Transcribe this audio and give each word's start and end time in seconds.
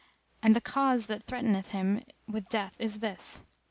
And 0.41 0.55
the 0.55 0.61
cause 0.61 1.05
that 1.05 1.25
threateneth 1.27 1.69
him 1.73 2.01
with 2.27 2.49
death 2.49 2.75
is 2.79 3.01
this. 3.01 3.43